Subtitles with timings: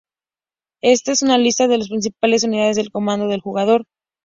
[0.81, 3.85] Esta es una lista de las principales unidades del comando del jugador.